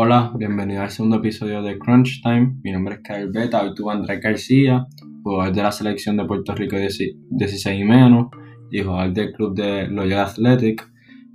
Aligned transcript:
Hola, 0.00 0.32
bienvenido 0.36 0.82
al 0.82 0.90
segundo 0.90 1.16
episodio 1.16 1.62
de 1.62 1.78
Crunch 1.78 2.20
Time. 2.22 2.56
Mi 2.62 2.72
nombre 2.72 2.96
es 2.96 3.00
Kyle 3.00 3.30
Beta, 3.32 3.62
hoy 3.62 3.74
tuve 3.74 3.94
Andrés 3.94 4.20
García, 4.20 4.86
jugador 5.22 5.54
de 5.54 5.62
la 5.62 5.72
selección 5.72 6.18
de 6.18 6.26
Puerto 6.26 6.54
Rico 6.54 6.76
16 6.76 7.80
y 7.80 7.84
menos 7.84 8.28
y 8.70 8.82
jugador 8.82 9.14
del 9.14 9.32
club 9.32 9.54
de 9.56 9.88
Loyola 9.88 10.24
Athletic. 10.24 10.86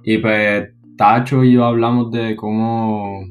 Y 0.04 0.20
pues 0.20 0.70
Tacho 0.96 1.44
y 1.44 1.54
yo 1.54 1.66
hablamos 1.66 2.12
de 2.12 2.36
cómo 2.36 3.26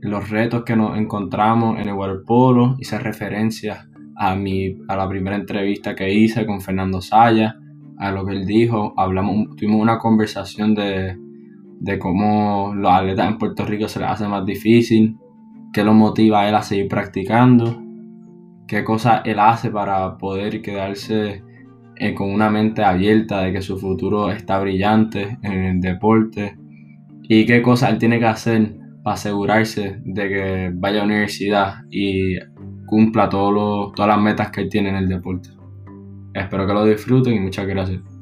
los 0.00 0.30
retos 0.30 0.64
que 0.64 0.74
nos 0.74 0.98
encontramos 0.98 1.78
en 1.78 1.88
el 1.88 1.94
waterpolo, 1.94 2.76
hice 2.80 2.98
referencia 2.98 3.88
a, 4.16 4.32
a 4.32 4.96
la 4.96 5.08
primera 5.08 5.36
entrevista 5.36 5.94
que 5.94 6.12
hice 6.12 6.44
con 6.44 6.60
Fernando 6.60 7.00
Saya, 7.00 7.59
a 8.00 8.10
lo 8.10 8.26
que 8.26 8.32
él 8.32 8.46
dijo, 8.46 8.94
hablamos, 8.96 9.54
tuvimos 9.56 9.80
una 9.80 9.98
conversación 9.98 10.74
de 10.74 11.16
de 11.80 11.98
cómo 11.98 12.72
los 12.74 12.92
atletas 12.92 13.28
en 13.28 13.38
Puerto 13.38 13.64
Rico 13.64 13.88
se 13.88 14.00
les 14.00 14.08
hace 14.10 14.28
más 14.28 14.44
difícil, 14.44 15.16
qué 15.72 15.82
lo 15.82 15.94
motiva 15.94 16.42
a 16.42 16.48
él 16.48 16.54
a 16.54 16.62
seguir 16.62 16.88
practicando, 16.88 17.82
qué 18.68 18.84
cosas 18.84 19.22
él 19.24 19.38
hace 19.40 19.70
para 19.70 20.18
poder 20.18 20.60
quedarse 20.60 21.42
eh, 21.96 22.14
con 22.14 22.30
una 22.30 22.50
mente 22.50 22.84
abierta 22.84 23.40
de 23.40 23.52
que 23.52 23.62
su 23.62 23.78
futuro 23.78 24.30
está 24.30 24.60
brillante 24.60 25.38
en 25.42 25.64
el 25.64 25.80
deporte 25.80 26.58
y 27.22 27.46
qué 27.46 27.62
cosas 27.62 27.92
él 27.92 27.98
tiene 27.98 28.18
que 28.18 28.26
hacer 28.26 28.76
para 29.02 29.14
asegurarse 29.14 30.00
de 30.04 30.28
que 30.28 30.70
vaya 30.74 30.96
a 30.96 31.06
la 31.06 31.12
universidad 31.12 31.74
y 31.90 32.38
cumpla 32.86 33.30
todas 33.30 34.06
las 34.06 34.20
metas 34.20 34.50
que 34.50 34.60
él 34.60 34.68
tiene 34.68 34.90
en 34.90 34.96
el 34.96 35.08
deporte. 35.08 35.48
Espero 36.34 36.66
que 36.66 36.72
lo 36.72 36.84
disfruten 36.84 37.34
y 37.34 37.40
muchas 37.40 37.66
gracias. 37.66 38.20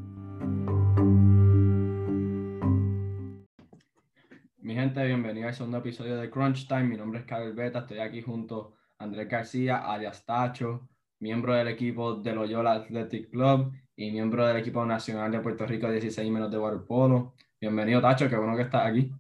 gente, 4.78 5.04
bienvenido 5.04 5.48
al 5.48 5.54
segundo 5.54 5.78
episodio 5.78 6.16
de 6.16 6.30
Crunch 6.30 6.68
Time. 6.68 6.84
Mi 6.84 6.96
nombre 6.96 7.18
es 7.18 7.26
Carlos 7.26 7.52
Beta, 7.54 7.80
estoy 7.80 7.98
aquí 7.98 8.22
junto 8.22 8.74
a 8.96 9.04
Andrés 9.04 9.28
García, 9.28 9.78
alias 9.78 10.24
Tacho, 10.24 10.88
miembro 11.18 11.52
del 11.52 11.66
equipo 11.66 12.14
de 12.14 12.32
Loyola 12.32 12.74
Athletic 12.74 13.28
Club 13.28 13.72
y 13.96 14.12
miembro 14.12 14.46
del 14.46 14.56
equipo 14.56 14.86
nacional 14.86 15.32
de 15.32 15.40
Puerto 15.40 15.66
Rico 15.66 15.90
16 15.90 16.30
menos 16.30 16.48
de 16.50 16.58
waterpolo. 16.58 17.34
Bienvenido 17.60 18.00
Tacho, 18.00 18.28
qué 18.28 18.36
bueno 18.36 18.56
que 18.56 18.62
estás 18.62 18.86
aquí. 18.86 19.12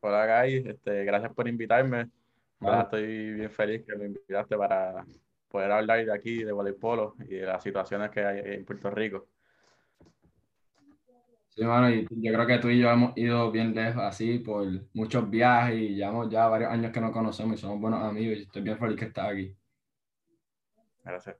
Hola 0.00 0.44
Guy, 0.44 0.64
este, 0.64 1.04
gracias 1.04 1.34
por 1.34 1.48
invitarme. 1.48 2.08
Estoy 2.60 3.34
bien 3.34 3.50
feliz 3.50 3.84
que 3.84 3.96
me 3.96 4.06
invitaste 4.06 4.56
para 4.56 5.04
poder 5.56 5.72
hablar 5.72 6.04
de 6.04 6.12
aquí, 6.12 6.44
de 6.44 6.52
waterpolo 6.52 7.14
y 7.20 7.36
de 7.36 7.46
las 7.46 7.62
situaciones 7.62 8.10
que 8.10 8.22
hay 8.22 8.40
en 8.44 8.64
Puerto 8.66 8.90
Rico. 8.90 9.26
Sí, 11.48 11.64
mano, 11.64 11.88
y 11.88 12.06
yo 12.10 12.32
creo 12.34 12.46
que 12.46 12.58
tú 12.58 12.68
y 12.68 12.78
yo 12.78 12.90
hemos 12.90 13.16
ido 13.16 13.50
bien 13.50 13.74
lejos 13.74 14.02
así 14.02 14.38
por 14.40 14.66
muchos 14.92 15.30
viajes 15.30 15.78
y 15.78 15.94
llevamos 15.94 16.28
ya 16.28 16.46
varios 16.48 16.70
años 16.70 16.92
que 16.92 17.00
nos 17.00 17.10
conocemos 17.10 17.56
y 17.56 17.58
somos 17.62 17.80
buenos 17.80 18.04
amigos 18.04 18.36
y 18.36 18.42
estoy 18.42 18.60
bien 18.60 18.76
feliz 18.76 18.98
que 18.98 19.06
estás 19.06 19.32
aquí. 19.32 19.56
Gracias. 21.02 21.36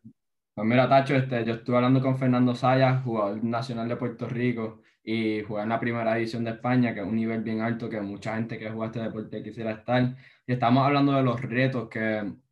Pues 0.54 0.66
mira, 0.66 0.88
Tacho, 0.88 1.14
este, 1.14 1.44
yo 1.44 1.52
estuve 1.52 1.76
hablando 1.76 2.00
con 2.00 2.16
Fernando 2.16 2.54
Sayas, 2.54 3.04
jugador 3.04 3.44
nacional 3.44 3.86
de 3.86 3.96
Puerto 3.96 4.26
Rico 4.26 4.80
y 5.04 5.42
jugar 5.42 5.64
en 5.64 5.68
la 5.68 5.80
primera 5.80 6.14
división 6.14 6.42
de 6.44 6.52
España, 6.52 6.94
que 6.94 7.00
es 7.00 7.06
un 7.06 7.16
nivel 7.16 7.42
bien 7.42 7.60
alto 7.60 7.90
que 7.90 8.00
mucha 8.00 8.34
gente 8.36 8.58
que 8.58 8.70
juega 8.70 8.86
este 8.86 9.00
deporte 9.00 9.42
quisiera 9.42 9.72
estar. 9.72 10.16
Y 10.46 10.52
estamos 10.54 10.86
hablando 10.86 11.12
de 11.12 11.22
los 11.22 11.38
retos 11.42 11.90
que 11.90 12.45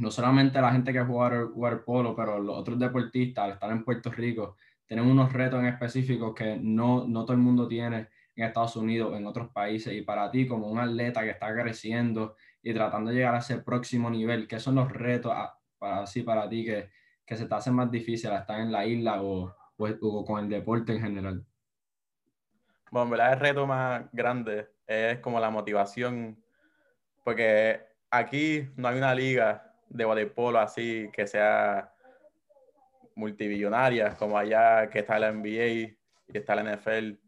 no 0.00 0.10
solamente 0.10 0.60
la 0.60 0.72
gente 0.72 0.92
que 0.92 1.00
juega 1.00 1.46
waterpolo, 1.46 2.16
pero 2.16 2.38
los 2.38 2.56
otros 2.56 2.78
deportistas 2.78 3.44
al 3.44 3.52
estar 3.52 3.70
en 3.70 3.84
Puerto 3.84 4.10
Rico 4.10 4.56
tenemos 4.86 5.12
unos 5.12 5.32
retos 5.32 5.60
en 5.60 5.66
específico 5.66 6.34
que 6.34 6.56
no, 6.60 7.06
no 7.06 7.24
todo 7.24 7.34
el 7.34 7.42
mundo 7.42 7.68
tiene 7.68 8.08
en 8.34 8.44
Estados 8.44 8.74
Unidos, 8.74 9.16
en 9.16 9.26
otros 9.26 9.50
países. 9.50 9.92
Y 9.92 10.02
para 10.02 10.30
ti, 10.30 10.48
como 10.48 10.66
un 10.66 10.80
atleta 10.80 11.22
que 11.22 11.30
está 11.30 11.52
creciendo 11.54 12.34
y 12.60 12.74
tratando 12.74 13.10
de 13.10 13.16
llegar 13.18 13.34
a 13.34 13.38
ese 13.38 13.58
próximo 13.58 14.10
nivel, 14.10 14.48
¿qué 14.48 14.58
son 14.58 14.74
los 14.74 14.90
retos 14.90 15.32
ah, 15.32 15.56
para, 15.78 16.02
así 16.02 16.22
para 16.22 16.48
ti 16.48 16.64
que, 16.64 16.90
que 17.24 17.36
se 17.36 17.46
te 17.46 17.54
hacen 17.54 17.74
más 17.74 17.88
difícil 17.90 18.32
estar 18.32 18.58
en 18.58 18.72
la 18.72 18.84
isla 18.84 19.22
o, 19.22 19.54
o, 19.76 20.24
con 20.24 20.42
el 20.42 20.48
deporte 20.48 20.92
en 20.92 21.02
general? 21.02 21.44
Bueno, 22.90 23.14
el 23.14 23.38
reto 23.38 23.66
más 23.68 24.06
grande 24.12 24.70
es 24.86 25.20
como 25.20 25.38
la 25.38 25.50
motivación, 25.50 26.42
porque 27.22 27.80
aquí 28.10 28.68
no 28.74 28.88
hay 28.88 28.98
una 28.98 29.14
liga 29.14 29.69
de 29.90 30.04
waterpolo 30.06 30.58
así 30.58 31.10
que 31.12 31.26
sea 31.26 31.92
multimillonarias, 33.14 34.14
como 34.16 34.38
allá 34.38 34.88
que 34.88 35.00
está 35.00 35.18
la 35.18 35.32
NBA 35.32 35.66
y 35.66 35.98
está 36.28 36.54
la 36.54 36.62
NFL. 36.62 37.18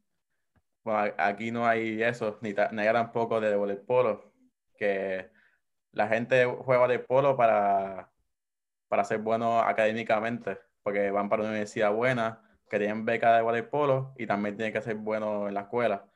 Bueno, 0.84 1.14
aquí 1.18 1.50
no 1.50 1.66
hay 1.66 2.02
eso, 2.02 2.38
ni, 2.40 2.50
ni 2.50 2.84
tampoco 2.84 3.40
de 3.40 3.76
polo 3.76 4.32
que 4.76 5.30
la 5.92 6.08
gente 6.08 6.46
juega 6.46 6.88
de 6.88 6.98
polo 6.98 7.36
para, 7.36 8.10
para 8.88 9.04
ser 9.04 9.18
bueno 9.18 9.60
académicamente, 9.60 10.58
porque 10.82 11.10
van 11.10 11.28
para 11.28 11.42
una 11.42 11.50
universidad 11.50 11.92
buena, 11.92 12.42
que 12.68 12.78
tienen 12.78 13.04
beca 13.04 13.36
de 13.42 13.62
polo 13.64 14.14
y 14.16 14.26
también 14.26 14.56
tienen 14.56 14.72
que 14.72 14.80
ser 14.80 14.96
buenos 14.96 15.48
en 15.48 15.54
la 15.54 15.62
escuela. 15.62 16.08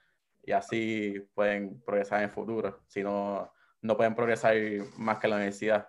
Y 0.42 0.52
así 0.52 1.20
pueden 1.34 1.82
progresar 1.82 2.18
en 2.20 2.24
el 2.24 2.30
futuro. 2.30 2.82
Si 2.86 3.02
no, 3.02 3.52
no 3.82 3.96
pueden 3.96 4.14
progresar 4.14 4.54
más 4.96 5.18
que 5.18 5.28
la 5.28 5.36
universidad. 5.36 5.88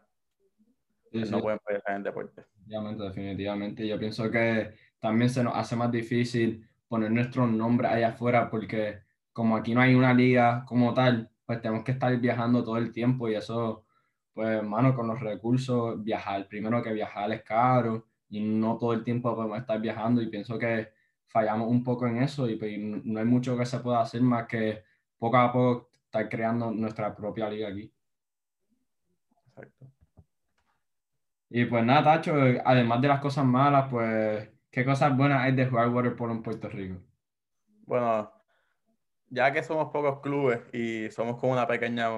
No 1.11 1.41
pueden 1.41 1.59
progresar 1.59 1.95
en 1.95 2.03
deporte. 2.03 2.41
Definitivamente, 2.41 3.03
definitivamente. 3.03 3.87
Yo 3.87 3.99
pienso 3.99 4.29
que 4.29 4.73
también 4.99 5.29
se 5.29 5.43
nos 5.43 5.55
hace 5.55 5.75
más 5.75 5.91
difícil 5.91 6.67
poner 6.87 7.11
nuestros 7.11 7.49
nombres 7.49 7.91
allá 7.91 8.09
afuera 8.09 8.49
porque 8.49 8.99
como 9.33 9.55
aquí 9.55 9.73
no 9.73 9.81
hay 9.81 9.93
una 9.95 10.13
liga 10.13 10.65
como 10.65 10.93
tal, 10.93 11.29
pues 11.45 11.61
tenemos 11.61 11.83
que 11.83 11.91
estar 11.91 12.15
viajando 12.19 12.63
todo 12.63 12.77
el 12.77 12.91
tiempo 12.91 13.29
y 13.29 13.35
eso, 13.35 13.85
pues, 14.33 14.49
hermano, 14.49 14.95
con 14.95 15.07
los 15.07 15.19
recursos, 15.19 16.03
viajar, 16.03 16.47
primero 16.47 16.81
que 16.81 16.91
viajar 16.93 17.31
es 17.31 17.43
caro 17.43 18.07
y 18.29 18.39
no 18.41 18.77
todo 18.77 18.93
el 18.93 19.03
tiempo 19.03 19.35
podemos 19.35 19.59
estar 19.59 19.79
viajando 19.79 20.21
y 20.21 20.27
pienso 20.27 20.57
que 20.57 20.89
fallamos 21.27 21.69
un 21.69 21.83
poco 21.83 22.07
en 22.07 22.17
eso 22.23 22.49
y 22.49 22.55
pues, 22.55 22.77
no 22.79 23.19
hay 23.19 23.25
mucho 23.25 23.57
que 23.57 23.65
se 23.65 23.79
pueda 23.79 24.01
hacer 24.01 24.21
más 24.21 24.47
que 24.47 24.83
poco 25.17 25.37
a 25.37 25.51
poco 25.51 25.89
estar 26.05 26.27
creando 26.29 26.71
nuestra 26.71 27.15
propia 27.15 27.49
liga 27.49 27.69
aquí. 27.69 27.91
Exacto. 29.47 29.96
Y 31.49 31.65
pues 31.65 31.83
nada, 31.85 32.15
Tacho, 32.15 32.35
además 32.65 33.01
de 33.01 33.07
las 33.07 33.21
cosas 33.21 33.45
malas, 33.45 33.87
pues, 33.89 34.49
¿qué 34.69 34.83
cosas 34.83 35.15
buenas 35.15 35.43
hay 35.43 35.53
de 35.53 35.65
jugar 35.65 35.89
waterpolo 35.89 36.33
en 36.33 36.43
Puerto 36.43 36.67
Rico? 36.67 37.01
Bueno, 37.85 38.31
ya 39.29 39.51
que 39.51 39.63
somos 39.63 39.91
pocos 39.91 40.19
clubes 40.21 40.59
y 40.73 41.09
somos 41.11 41.37
como 41.39 41.53
una 41.53 41.67
pequeña 41.67 42.09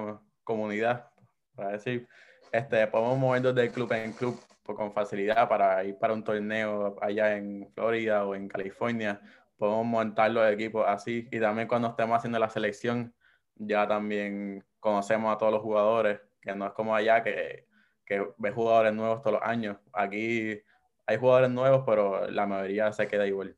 comunidad, 0.42 1.10
para 1.54 1.72
decir, 1.72 2.08
este, 2.50 2.86
podemos 2.88 3.18
movernos 3.18 3.54
de 3.54 3.70
club 3.70 3.92
en 3.92 4.12
club 4.12 4.40
con 4.64 4.92
facilidad 4.92 5.48
para 5.48 5.82
ir 5.84 5.98
para 5.98 6.12
un 6.12 6.22
torneo 6.22 6.96
allá 7.00 7.36
en 7.36 7.68
Florida 7.74 8.24
o 8.24 8.34
en 8.34 8.48
California. 8.48 9.20
Podemos 9.56 9.86
montar 9.86 10.30
los 10.30 10.50
equipos 10.50 10.84
así 10.86 11.28
y 11.30 11.40
también 11.40 11.68
cuando 11.68 11.88
estemos 11.88 12.16
haciendo 12.16 12.38
la 12.38 12.48
selección 12.48 13.14
ya 13.56 13.86
también 13.86 14.64
conocemos 14.78 15.34
a 15.34 15.38
todos 15.38 15.52
los 15.52 15.62
jugadores, 15.62 16.20
que 16.40 16.54
no 16.54 16.66
es 16.66 16.72
como 16.72 16.94
allá 16.94 17.22
que 17.22 17.66
que 18.10 18.26
ves 18.38 18.54
jugadores 18.54 18.92
nuevos 18.92 19.22
todos 19.22 19.34
los 19.34 19.48
años. 19.48 19.76
Aquí 19.92 20.60
hay 21.06 21.16
jugadores 21.16 21.50
nuevos, 21.50 21.84
pero 21.86 22.28
la 22.28 22.44
mayoría 22.44 22.92
se 22.92 23.06
queda 23.06 23.26
igual. 23.26 23.56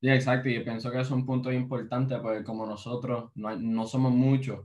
Sí, 0.00 0.08
exacto, 0.10 0.48
y 0.48 0.60
pienso 0.60 0.92
que 0.92 1.00
es 1.00 1.10
un 1.10 1.26
punto 1.26 1.50
importante, 1.52 2.16
porque 2.20 2.44
como 2.44 2.64
nosotros 2.66 3.32
no, 3.34 3.56
no 3.56 3.84
somos 3.84 4.12
muchos, 4.12 4.64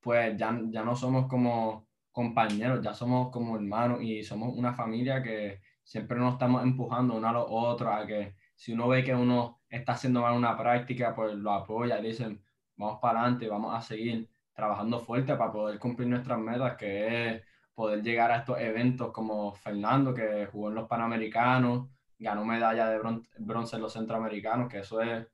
pues 0.00 0.34
ya, 0.38 0.58
ya 0.70 0.82
no 0.84 0.96
somos 0.96 1.26
como 1.28 1.86
compañeros, 2.10 2.80
ya 2.82 2.94
somos 2.94 3.30
como 3.30 3.56
hermanos 3.56 4.00
y 4.02 4.22
somos 4.24 4.56
una 4.56 4.72
familia 4.72 5.22
que 5.22 5.60
siempre 5.84 6.18
nos 6.18 6.32
estamos 6.34 6.62
empujando 6.62 7.14
uno 7.16 7.28
a 7.28 7.32
los 7.32 7.46
otros, 7.50 7.90
a 7.92 8.06
que 8.06 8.34
si 8.56 8.72
uno 8.72 8.88
ve 8.88 9.04
que 9.04 9.14
uno 9.14 9.60
está 9.68 9.92
haciendo 9.92 10.22
mal 10.22 10.34
una 10.36 10.56
práctica, 10.56 11.14
pues 11.14 11.34
lo 11.34 11.52
apoya 11.52 11.98
y 12.00 12.04
dicen, 12.06 12.42
vamos 12.76 12.98
para 13.02 13.20
adelante, 13.20 13.48
vamos 13.48 13.74
a 13.76 13.82
seguir 13.82 14.30
trabajando 14.54 15.00
fuerte 15.00 15.36
para 15.36 15.52
poder 15.52 15.78
cumplir 15.78 16.08
nuestras 16.08 16.38
metas, 16.38 16.76
que 16.78 17.28
es 17.36 17.42
poder 17.80 18.02
llegar 18.02 18.30
a 18.30 18.36
estos 18.40 18.60
eventos 18.60 19.10
como 19.10 19.54
Fernando, 19.54 20.12
que 20.12 20.46
jugó 20.52 20.68
en 20.68 20.74
los 20.74 20.86
Panamericanos, 20.86 21.88
ganó 22.18 22.44
medalla 22.44 22.90
de 22.90 22.98
bronce 23.38 23.76
en 23.76 23.82
los 23.82 23.94
Centroamericanos, 23.94 24.68
que 24.68 24.80
eso 24.80 25.00
es, 25.00 25.26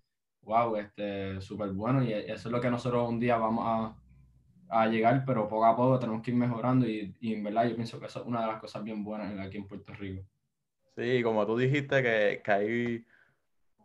wow, 0.42 0.76
este, 0.76 1.40
súper 1.40 1.70
bueno 1.70 2.04
y 2.04 2.12
eso 2.12 2.48
es 2.48 2.52
lo 2.52 2.60
que 2.60 2.70
nosotros 2.70 3.08
un 3.08 3.18
día 3.18 3.36
vamos 3.36 3.64
a, 3.66 3.96
a 4.68 4.86
llegar, 4.86 5.24
pero 5.26 5.48
poco 5.48 5.64
a 5.64 5.74
poco 5.74 5.98
tenemos 5.98 6.22
que 6.22 6.30
ir 6.30 6.36
mejorando 6.36 6.86
y, 6.86 7.12
y, 7.20 7.34
en 7.34 7.42
verdad 7.42 7.68
yo 7.68 7.74
pienso 7.74 7.98
que 7.98 8.06
eso 8.06 8.20
es 8.20 8.26
una 8.26 8.42
de 8.42 8.46
las 8.46 8.60
cosas 8.60 8.84
bien 8.84 9.02
buenas 9.02 9.36
aquí 9.44 9.56
en 9.56 9.66
Puerto 9.66 9.92
Rico. 9.94 10.22
Sí, 10.94 11.24
como 11.24 11.44
tú 11.46 11.56
dijiste 11.56 12.00
que, 12.00 12.42
que 12.44 12.52
hay 12.52 13.04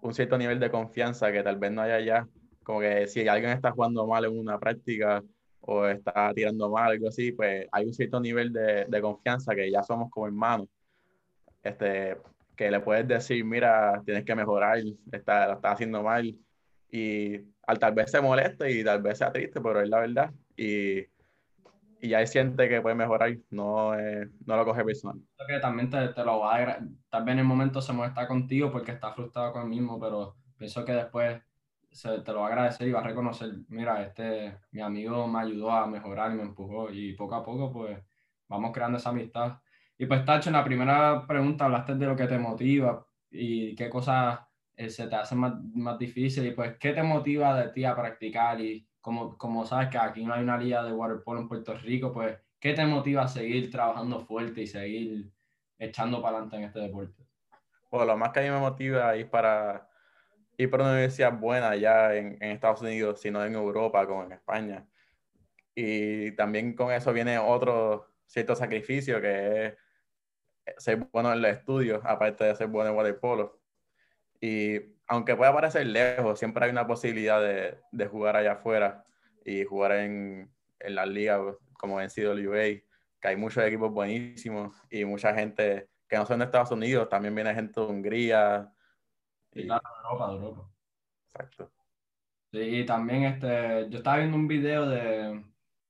un 0.02 0.14
cierto 0.14 0.38
nivel 0.38 0.60
de 0.60 0.70
confianza 0.70 1.32
que 1.32 1.42
tal 1.42 1.58
vez 1.58 1.72
no 1.72 1.82
haya 1.82 1.96
allá, 1.96 2.28
como 2.64 2.80
que 2.80 3.08
si 3.08 3.28
alguien 3.28 3.54
está 3.54 3.72
jugando 3.72 4.06
mal 4.06 4.24
en 4.26 4.38
una 4.38 4.60
práctica, 4.60 5.24
o 5.62 5.86
está 5.86 6.34
tirando 6.34 6.70
mal, 6.70 6.92
algo 6.92 7.08
así, 7.08 7.32
pues 7.32 7.68
hay 7.72 7.86
un 7.86 7.94
cierto 7.94 8.20
nivel 8.20 8.52
de, 8.52 8.86
de 8.86 9.02
confianza 9.02 9.56
que 9.56 9.72
ya 9.72 9.84
somos 9.84 10.10
como 10.10 10.28
hermanos. 10.28 10.68
Este, 11.64 12.18
que 12.56 12.72
le 12.72 12.80
puedes 12.80 13.08
decir, 13.08 13.44
mira, 13.46 14.02
tienes 14.06 14.26
que 14.26 14.36
mejorar, 14.36 14.80
está, 15.12 15.48
lo 15.48 15.54
estás 15.54 15.74
haciendo 15.74 16.04
mal, 16.04 16.36
y 16.92 17.36
al 17.66 17.80
tal 17.80 17.94
vez 17.94 18.12
se 18.12 18.22
moleste 18.22 18.72
y 18.72 18.84
tal 18.84 19.02
vez 19.02 19.18
sea 19.18 19.32
triste, 19.32 19.62
pero 19.62 19.82
es 19.82 19.90
la 19.90 20.00
verdad. 20.00 20.32
Y, 20.58 21.00
y 22.02 22.10
ya 22.10 22.20
él 22.22 22.28
siente 22.28 22.68
que 22.68 22.82
puede 22.82 22.96
mejorar, 22.96 23.36
no, 23.50 23.94
no 23.96 24.56
lo 24.56 24.66
coge 24.66 24.84
personal. 24.84 25.20
que 25.48 25.60
también 25.60 25.90
te, 25.90 26.10
te 26.10 26.24
lo 26.24 26.40
va 26.40 26.58
a 26.58 26.80
tal 27.10 27.24
vez 27.24 27.34
en 27.34 27.40
el 27.40 27.46
momento 27.46 27.82
se 27.82 27.94
molesta 27.94 28.28
contigo 28.28 28.72
porque 28.72 28.92
está 28.92 29.14
frustrado 29.14 29.54
con 29.54 29.70
mismo, 29.70 30.00
pero 30.00 30.36
pienso 30.58 30.84
que 30.84 30.94
después 30.94 31.42
se, 31.92 32.20
te 32.22 32.32
lo 32.32 32.42
va 32.42 32.48
a 32.48 32.50
agradecer 32.50 32.88
y 32.88 32.92
va 32.92 33.02
a 33.02 33.04
reconocer, 33.04 33.52
mira, 33.68 34.02
este, 34.02 34.58
mi 34.72 34.82
amigo 34.82 35.28
me 35.28 35.42
ayudó 35.42 35.72
a 35.72 35.88
mejorar 35.88 36.32
y 36.32 36.36
me 36.36 36.44
empujó 36.44 36.90
y 36.90 37.14
poco 37.14 37.36
a 37.36 37.44
poco 37.44 37.72
pues 37.72 38.00
vamos 38.48 38.72
creando 38.72 38.98
esa 38.98 39.10
amistad. 39.10 39.60
Y 39.98 40.06
pues 40.06 40.26
Tacho, 40.26 40.50
en 40.50 40.54
la 40.54 40.64
primera 40.64 41.26
pregunta 41.28 41.66
hablaste 41.66 41.96
de 41.96 42.06
lo 42.06 42.16
que 42.16 42.28
te 42.28 42.38
motiva 42.38 43.06
y 43.30 43.76
qué 43.76 43.90
cosas 43.90 44.40
eh, 44.76 44.90
se 44.90 45.08
te 45.08 45.16
hacen 45.16 45.38
más, 45.38 45.54
más 45.76 45.98
difícil 46.00 46.46
y 46.48 46.52
pues 46.52 46.78
qué 46.80 46.94
te 46.94 47.04
motiva 47.04 47.56
de 47.62 47.70
ti 47.70 47.86
a 47.86 47.96
practicar 47.96 48.60
y 48.60 48.88
como, 49.00 49.38
como 49.38 49.66
sabes 49.66 49.90
que 49.90 49.98
aquí 49.98 50.26
no 50.26 50.34
hay 50.34 50.44
una 50.44 50.58
liga 50.58 50.84
de 50.84 50.94
waterpolo 50.94 51.42
en 51.42 51.48
Puerto 51.48 51.76
Rico, 51.76 52.12
pues 52.12 52.38
qué 52.60 52.74
te 52.74 52.86
motiva 52.86 53.24
a 53.24 53.28
seguir 53.28 53.70
trabajando 53.70 54.20
fuerte 54.20 54.62
y 54.62 54.68
seguir 54.68 55.32
echando 55.78 56.22
para 56.22 56.38
adelante 56.38 56.58
en 56.58 56.64
este 56.64 56.80
deporte. 56.80 57.24
Pues 57.90 58.08
lo 58.08 58.16
más 58.16 58.30
que 58.30 58.40
a 58.40 58.44
mí 58.44 58.50
me 58.50 58.60
motiva 58.60 59.16
es 59.16 59.26
para 59.26 59.91
ir 60.58 60.70
para 60.70 60.84
una 60.84 60.94
universidad 60.94 61.34
buena 61.34 61.72
allá 61.72 62.16
en, 62.16 62.38
en 62.42 62.52
Estados 62.52 62.82
Unidos, 62.82 63.22
sino 63.22 63.44
en 63.46 63.56
Europa, 63.56 64.06
como 64.08 64.24
en 64.24 64.34
España. 64.34 64.88
Y 65.76 66.32
también 66.32 66.74
con 66.76 66.92
eso 66.92 67.14
viene 67.14 67.38
otro 67.38 68.08
cierto 68.26 68.56
sacrificio 68.56 69.20
que 69.22 69.66
es 69.68 69.76
ser 70.78 70.98
bueno 71.12 71.34
en 71.34 71.42
los 71.42 71.52
estudios, 71.52 72.02
aparte 72.06 72.46
de 72.46 72.56
ser 72.56 72.68
bueno 72.68 72.92
en 72.92 72.96
waterpolo. 72.96 73.60
Y 74.40 74.80
aunque 75.08 75.36
pueda 75.36 75.54
parecer 75.54 75.86
lejos, 75.88 76.40
siempre 76.40 76.66
hay 76.66 76.72
una 76.72 76.88
posibilidad 76.88 77.42
de, 77.42 77.78
de 77.92 78.08
jugar 78.08 78.36
allá 78.36 78.54
afuera 78.54 79.06
y 79.44 79.64
jugar 79.64 79.94
en, 79.94 80.52
en 80.80 80.96
las 80.96 81.08
ligas 81.08 81.42
como 81.74 82.00
en 82.00 82.10
CWA, 82.10 82.82
que 83.20 83.28
hay 83.28 83.36
muchos 83.36 83.64
equipos 83.64 83.92
buenísimos 83.92 84.76
y 84.90 85.06
mucha 85.06 85.34
gente 85.34 85.90
que 86.08 86.18
no 86.18 86.26
son 86.26 86.40
de 86.40 86.46
Estados 86.46 86.72
Unidos, 86.72 87.10
también 87.10 87.34
viene 87.34 87.54
gente 87.54 87.80
de 87.80 87.86
Hungría. 87.88 88.72
Y, 89.54 89.66
claro, 89.66 89.82
de 89.84 90.10
Europa, 90.10 90.28
de 90.28 90.36
Europa. 90.38 90.70
Exacto. 91.28 91.72
Sí, 92.52 92.60
y 92.60 92.86
también 92.86 93.24
este, 93.24 93.90
yo 93.90 93.98
estaba 94.00 94.18
viendo 94.18 94.38
un 94.38 94.48
video 94.48 94.88
de, 94.88 95.44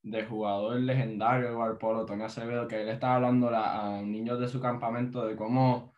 de 0.03 0.25
jugador 0.25 0.79
legendario 0.79 1.49
de 1.49 1.55
waterpolo, 1.55 2.05
Tony 2.05 2.23
Acevedo, 2.23 2.67
que 2.67 2.81
él 2.81 2.89
estaba 2.89 3.15
hablando 3.15 3.49
a, 3.53 4.01
niños 4.01 4.39
de 4.39 4.47
su 4.47 4.59
campamento 4.59 5.25
de 5.25 5.35
cómo 5.35 5.93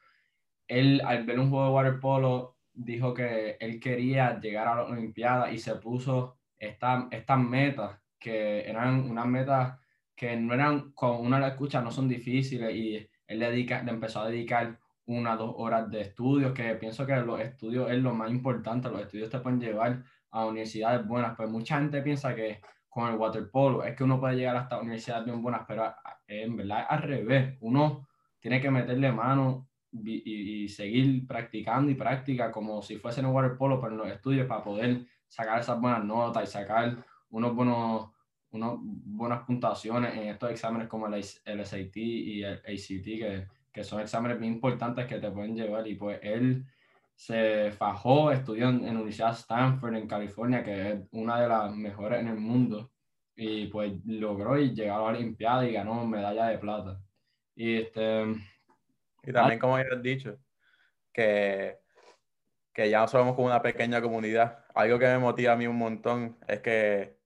él, 0.68 1.02
al 1.06 1.26
ver 1.26 1.40
un 1.40 1.50
juego 1.50 1.66
de 1.68 1.72
waterpolo, 1.74 2.58
dijo 2.74 3.14
que 3.14 3.58
él 3.60 3.80
quería 3.80 4.40
llegar 4.40 4.68
a 4.68 4.76
la 4.76 4.84
Olimpiada 4.84 5.52
y 5.52 5.60
se 5.60 5.76
puso 5.76 6.40
esta, 6.58 7.08
estas 7.12 7.40
metas, 7.40 8.00
que 8.20 8.62
eran 8.70 9.10
unas 9.10 9.28
metas 9.28 9.80
que 10.16 10.36
no 10.38 10.54
eran, 10.54 10.92
con 10.94 11.18
una 11.26 11.40
la 11.40 11.50
escucha, 11.50 11.82
no 11.82 11.92
son 11.92 12.08
difíciles 12.08 12.74
y 12.76 13.10
él 13.28 13.40
le, 13.40 13.50
dedica, 13.50 13.84
le 13.84 13.92
empezó 13.92 14.22
a 14.22 14.30
dedicar 14.30 14.80
una 15.06 15.36
dos 15.36 15.54
horas 15.58 15.90
de 15.90 16.02
estudios, 16.02 16.54
que 16.54 16.76
pienso 16.76 17.06
que 17.06 17.16
los 17.18 17.40
estudios 17.40 17.92
es 17.92 18.00
lo 18.00 18.14
más 18.14 18.32
importante, 18.32 18.90
los 18.90 19.02
estudios 19.02 19.30
te 19.30 19.40
pueden 19.40 19.60
llevar 19.60 20.04
a 20.32 20.46
universidades 20.46 21.06
buenas, 21.06 21.36
pues 21.36 21.50
mucha 21.50 21.78
gente 21.78 22.02
piensa 22.02 22.34
que 22.36 22.62
con 22.94 23.10
el 23.10 23.16
waterpolo 23.16 23.84
es 23.84 23.96
que 23.96 24.04
uno 24.04 24.20
puede 24.20 24.36
llegar 24.36 24.56
hasta 24.56 24.80
universidades 24.80 25.26
bien 25.26 25.42
buenas, 25.42 25.64
pero 25.68 25.94
en 26.28 26.56
verdad 26.56 26.86
al 26.88 27.02
revés. 27.02 27.58
Uno 27.62 28.08
tiene 28.40 28.62
que 28.62 28.70
meterle 28.70 29.12
mano 29.12 29.68
y, 29.92 30.68
seguir 30.68 31.26
practicando 31.26 31.92
y 31.92 31.96
práctica 31.96 32.52
como 32.52 32.82
si 32.82 32.98
fuese 32.98 33.22
en 33.22 33.28
el 33.28 33.32
waterpolo, 33.32 33.80
pero 33.82 33.94
en 33.94 33.98
los 33.98 34.08
estudios 34.10 34.48
para 34.48 34.64
poder 34.64 35.08
sacar 35.28 35.60
esas 35.60 35.80
buenas 35.80 36.04
notas 36.04 36.44
y 36.44 36.52
sacar 36.52 37.04
unos 37.30 37.56
buenos, 37.56 38.12
unos 38.52 38.78
buenas 38.80 39.42
puntuaciones 39.42 40.14
en 40.16 40.28
estos 40.28 40.52
exámenes 40.52 40.88
como 40.88 41.08
el, 41.08 41.16
el 41.46 41.66
SAT 41.66 41.98
y 41.98 42.44
el 42.44 42.58
ACT, 42.58 43.06
que, 43.06 43.48
que 43.74 43.84
son 43.84 44.00
exámenes 44.00 44.40
bien 44.40 44.54
importantes 44.54 45.08
que 45.08 45.20
te 45.20 45.32
pueden 45.32 45.56
llevar. 45.56 45.86
Y 45.88 45.96
pues 45.96 46.20
él 46.22 46.64
se 47.16 47.72
fajó, 47.72 48.32
estudió 48.32 48.70
en, 48.70 48.86
la 48.86 48.92
Universidad 48.92 49.34
Stanford 49.34 49.96
en 49.96 50.08
California, 50.08 50.64
que 50.64 50.92
es 50.92 51.00
una 51.12 51.42
de 51.42 51.48
las 51.48 51.76
mejores 51.76 52.22
en 52.22 52.28
el 52.28 52.38
mundo, 52.38 52.92
y 53.36 53.68
pues 53.68 53.94
logró 54.06 54.60
y 54.60 54.74
llegar 54.74 54.98
a 54.98 55.02
la 55.02 55.08
Olimpiada 55.08 55.66
y 55.66 55.74
ganó 55.74 56.06
medalla 56.06 56.46
de 56.46 56.60
plata. 56.60 57.02
Y, 57.56 57.78
este, 57.78 58.26
y 59.24 59.32
también, 59.32 59.60
como 59.60 59.78
ya 59.78 59.86
has 59.92 60.04
dicho, 60.04 60.38
que, 61.12 61.80
que 62.72 62.90
ya 62.90 63.08
somos 63.08 63.36
como 63.36 63.48
una 63.48 63.62
pequeña 63.62 64.02
comunidad. 64.02 64.66
Algo 64.76 65.00
que 65.00 65.06
me 65.06 65.18
motiva 65.18 65.54
a 65.54 65.56
mí 65.56 65.66
un 65.66 65.78
montón 65.78 66.38
es 66.48 66.60
que 66.60 67.18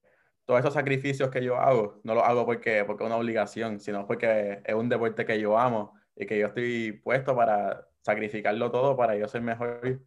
todos 0.45 0.61
esos 0.61 0.73
sacrificios 0.73 1.29
que 1.29 1.43
yo 1.43 1.57
hago, 1.57 1.99
no 2.03 2.15
los 2.15 2.23
hago 2.23 2.45
porque, 2.45 2.85
porque 2.85 3.03
es 3.03 3.07
una 3.07 3.17
obligación, 3.17 3.81
sino 3.81 4.07
porque 4.07 4.61
es 4.63 4.75
un 4.75 4.87
deporte 4.87 5.25
que 5.25 5.39
yo 5.41 5.57
amo 5.57 5.96
y 6.17 6.25
que 6.25 6.39
yo 6.39 6.47
estoy 6.47 6.93
puesto 7.03 7.35
para 7.35 7.87
sacrificarlo 8.01 8.71
todo 8.71 8.97
para 8.97 9.15
yo 9.15 9.27
ser 9.27 9.41
mejor 9.41 10.01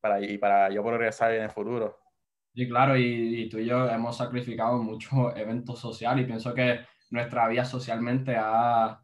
para, 0.00 0.20
y 0.20 0.38
para 0.38 0.70
yo 0.70 0.84
progresar 0.84 1.32
en 1.32 1.44
el 1.44 1.50
futuro. 1.50 1.98
Sí, 2.54 2.68
claro, 2.68 2.96
y, 2.96 3.48
tú 3.48 3.58
y 3.58 3.66
yo 3.66 3.88
hemos 3.88 4.16
sacrificado 4.16 4.82
muchos 4.82 5.36
eventos 5.36 5.78
sociales 5.78 6.24
y 6.24 6.26
pienso 6.26 6.54
que 6.54 6.80
nuestra 7.10 7.48
vida 7.48 7.64
socialmente 7.64 8.34
ha, 8.36 9.02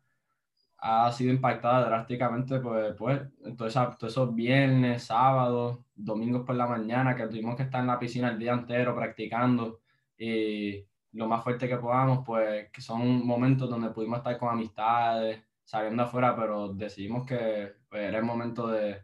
ha 0.78 1.12
sido 1.12 1.32
impactada 1.32 1.86
drásticamente 1.86 2.60
pues, 2.60 2.94
pues 2.96 3.20
todos 3.56 3.76
esos 4.02 4.34
viernes, 4.34 5.04
sábados, 5.04 5.80
domingos 5.94 6.44
por 6.44 6.56
la 6.56 6.66
mañana 6.66 7.14
que 7.14 7.26
tuvimos 7.26 7.56
que 7.56 7.64
estar 7.64 7.80
en 7.80 7.88
la 7.88 7.98
piscina 7.98 8.30
el 8.30 8.38
día 8.38 8.52
entero 8.52 8.94
practicando 8.94 9.80
y 10.16 10.84
lo 11.12 11.28
más 11.28 11.42
fuerte 11.42 11.68
que 11.68 11.76
podamos, 11.76 12.24
pues 12.24 12.70
que 12.70 12.80
son 12.80 13.26
momentos 13.26 13.68
donde 13.68 13.90
pudimos 13.90 14.18
estar 14.18 14.38
con 14.38 14.48
amistades, 14.48 15.42
saliendo 15.64 16.02
afuera, 16.02 16.36
pero 16.36 16.72
decidimos 16.72 17.26
que 17.26 17.74
pues, 17.88 18.02
era 18.02 18.18
el 18.18 18.24
momento 18.24 18.68
de, 18.68 19.02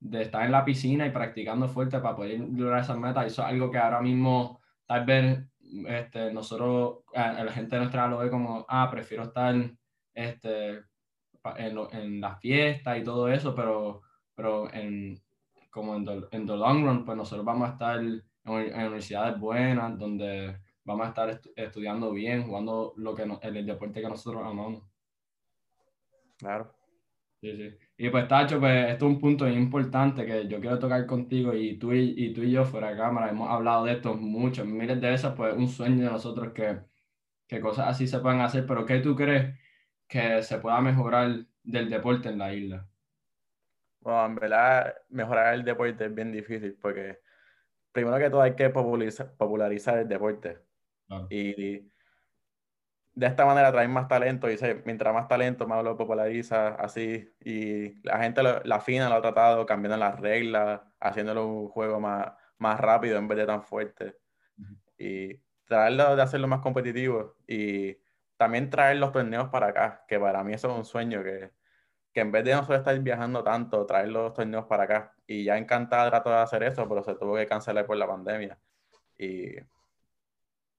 de, 0.00 0.22
estar 0.22 0.44
en 0.44 0.52
la 0.52 0.64
piscina 0.64 1.06
y 1.06 1.10
practicando 1.10 1.68
fuerte 1.68 2.00
para 2.00 2.16
poder 2.16 2.40
lograr 2.40 2.80
esas 2.80 2.98
metas. 2.98 3.24
Y 3.24 3.26
eso 3.28 3.42
es 3.42 3.48
algo 3.48 3.70
que 3.70 3.78
ahora 3.78 4.00
mismo 4.00 4.60
tal 4.86 5.04
vez 5.04 5.46
este, 5.86 6.32
nosotros, 6.32 6.98
la 7.14 7.52
gente 7.52 7.78
nuestra 7.78 8.06
lo 8.08 8.18
ve 8.18 8.30
como, 8.30 8.64
ah, 8.68 8.88
prefiero 8.90 9.24
estar 9.24 9.54
este, 10.14 10.82
en, 11.56 11.78
en 11.92 12.20
la 12.20 12.36
fiesta 12.36 12.96
y 12.96 13.04
todo 13.04 13.28
eso, 13.28 13.54
pero, 13.54 14.02
pero 14.34 14.72
en, 14.72 15.20
como 15.70 15.94
en 15.96 16.04
the, 16.04 16.26
en 16.30 16.46
the 16.46 16.56
long 16.56 16.84
run, 16.84 17.04
pues 17.04 17.16
nosotros 17.16 17.44
vamos 17.44 17.68
a 17.68 17.72
estar 17.72 17.98
en, 17.98 18.22
universidades 18.44 19.38
buenas, 19.40 19.98
donde 19.98 20.60
vamos 20.84 21.06
a 21.06 21.08
estar 21.08 21.40
estudiando 21.56 22.12
bien, 22.12 22.44
jugando 22.44 22.94
lo 22.96 23.14
que 23.14 23.26
el 23.42 23.66
deporte 23.66 24.00
que 24.00 24.08
nosotros 24.08 24.42
amamos. 24.44 24.84
Claro. 26.38 26.74
Sí, 27.42 27.52
sí. 27.56 27.78
Y 27.98 28.10
pues, 28.10 28.26
Tacho, 28.28 28.58
pues 28.58 28.90
esto 28.92 29.06
es 29.06 29.12
un 29.12 29.20
punto 29.20 29.46
importante 29.48 30.24
que 30.26 30.48
yo 30.48 30.60
quiero 30.60 30.78
tocar 30.78 31.06
contigo 31.06 31.54
y 31.54 31.78
tú 31.78 31.92
y, 31.92 32.32
tú 32.32 32.42
y 32.42 32.50
yo 32.50 32.64
fuera 32.64 32.90
de 32.90 32.96
cámara 32.96 33.30
hemos 33.30 33.48
hablado 33.50 33.84
de 33.84 33.92
esto 33.92 34.14
mucho, 34.14 34.64
miles 34.64 35.00
de 35.00 35.10
veces, 35.10 35.32
pues 35.36 35.54
un 35.54 35.68
sueño 35.68 36.04
de 36.04 36.10
nosotros 36.10 36.52
que, 36.54 36.80
que 37.48 37.60
cosas 37.60 37.88
así 37.88 38.06
se 38.08 38.20
puedan 38.20 38.40
hacer, 38.40 38.66
pero 38.66 38.86
¿qué 38.86 39.00
tú 39.00 39.16
crees 39.16 39.58
que 40.08 40.42
se 40.42 40.58
pueda 40.58 40.80
mejorar 40.80 41.46
del 41.62 41.90
deporte 41.90 42.28
en 42.30 42.38
la 42.38 42.54
isla? 42.54 42.88
Bueno, 44.00 44.26
en 44.26 44.34
verdad, 44.36 44.94
mejorar 45.08 45.54
el 45.54 45.64
deporte 45.64 46.06
es 46.06 46.14
bien 46.14 46.32
difícil 46.32 46.76
porque 46.80 47.18
primero 47.92 48.18
que 48.18 48.30
todo 48.30 48.42
hay 48.42 48.54
que 48.56 48.70
popularizar, 48.70 49.36
popularizar 49.36 49.98
el 49.98 50.08
deporte. 50.08 50.58
Y 51.30 51.90
de 53.16 53.26
esta 53.26 53.46
manera 53.46 53.72
traen 53.72 53.90
más 53.90 54.08
talento 54.08 54.50
y 54.50 54.58
mientras 54.84 55.12
más 55.14 55.26
talento, 55.26 55.66
más 55.66 55.82
lo 55.82 55.96
populariza, 55.96 56.68
así. 56.74 57.34
Y 57.40 57.94
la 58.06 58.18
gente 58.18 58.42
la 58.42 58.80
fina 58.80 59.08
lo 59.08 59.16
ha 59.16 59.22
tratado 59.22 59.64
cambiando 59.64 59.96
las 59.96 60.20
reglas, 60.20 60.82
haciéndolo 61.00 61.46
un 61.46 61.68
juego 61.68 61.98
más, 61.98 62.32
más 62.58 62.78
rápido 62.78 63.18
en 63.18 63.26
vez 63.26 63.38
de 63.38 63.46
tan 63.46 63.62
fuerte. 63.62 64.18
Y 64.98 65.40
traerlo 65.64 66.14
de 66.14 66.22
hacerlo 66.22 66.46
más 66.46 66.60
competitivo 66.60 67.36
y 67.46 67.96
también 68.36 68.68
traer 68.68 68.98
los 68.98 69.12
torneos 69.12 69.48
para 69.48 69.68
acá, 69.68 70.04
que 70.06 70.20
para 70.20 70.44
mí 70.44 70.52
eso 70.52 70.70
es 70.70 70.76
un 70.76 70.84
sueño, 70.84 71.22
que, 71.22 71.52
que 72.12 72.20
en 72.20 72.30
vez 72.32 72.44
de 72.44 72.52
nosotros 72.52 72.80
estar 72.80 72.98
viajando 73.00 73.42
tanto, 73.42 73.86
traer 73.86 74.08
los 74.08 74.34
torneos 74.34 74.66
para 74.66 74.84
acá. 74.84 75.14
Y 75.26 75.44
ya 75.44 75.56
encantada 75.56 76.10
trato 76.10 76.30
de 76.30 76.36
hacer 76.36 76.62
eso, 76.64 76.86
pero 76.86 77.02
se 77.02 77.14
tuvo 77.14 77.36
que 77.36 77.46
cancelar 77.46 77.86
por 77.86 77.96
la 77.96 78.06
pandemia. 78.06 78.58
Y 79.18 79.56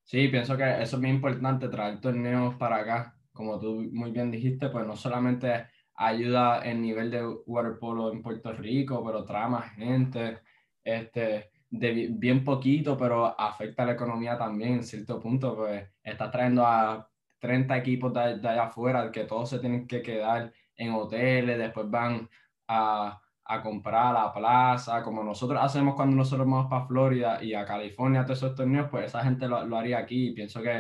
Sí, 0.08 0.30
pienso 0.30 0.56
que 0.56 0.64
eso 0.82 0.96
es 0.96 1.02
muy 1.02 1.10
importante, 1.10 1.68
traer 1.68 2.00
torneos 2.00 2.56
para 2.56 2.78
acá. 2.78 3.18
Como 3.34 3.60
tú 3.60 3.90
muy 3.92 4.12
bien 4.12 4.32
dijiste, 4.32 4.70
pues 4.70 4.88
no 4.88 4.96
solamente 4.96 5.68
ayuda 5.96 6.60
el 6.62 6.82
nivel 6.82 7.12
de 7.12 7.26
waterpolo 7.46 8.14
en 8.14 8.22
Puerto 8.22 8.54
Rico, 8.54 9.04
pero 9.06 9.26
trae 9.26 9.50
más 9.50 9.74
gente, 9.74 10.40
este, 10.82 11.52
de 11.70 12.08
bien 12.12 12.46
poquito, 12.46 12.98
pero 12.98 13.38
afecta 13.38 13.84
a 13.84 13.88
la 13.88 13.92
economía 13.94 14.38
también 14.38 14.76
en 14.76 14.84
cierto 14.84 15.20
punto, 15.20 15.58
pues 15.58 15.86
está 16.02 16.32
trayendo 16.32 16.66
a 16.66 17.10
30 17.40 17.78
equipos 17.78 18.14
de, 18.14 18.20
allá 18.22 18.64
afuera 18.64 19.12
que 19.12 19.26
todos 19.26 19.50
se 19.50 19.60
tienen 19.60 19.88
que 19.88 20.02
quedar 20.02 20.54
en 20.78 20.94
hoteles, 20.94 21.58
después 21.58 21.90
van 21.90 22.30
a, 22.70 23.22
a 23.48 23.62
comprar 23.62 24.08
a 24.08 24.14
la 24.14 24.34
plaza, 24.34 25.02
como 25.04 25.24
nosotros 25.24 25.60
hacemos 25.62 25.96
cuando 25.96 26.16
nosotros 26.16 26.48
vamos 26.48 26.68
para 26.70 26.86
Florida 26.86 27.44
y 27.44 27.54
a 27.54 27.66
California, 27.66 28.26
todos 28.26 28.40
esos 28.40 28.56
torneos, 28.56 28.90
pues 28.90 29.06
esa 29.06 29.24
gente 29.24 29.48
lo, 29.48 29.66
lo 29.66 29.78
haría 29.78 30.00
aquí 30.00 30.30
y 30.30 30.34
pienso 30.34 30.62
que 30.62 30.80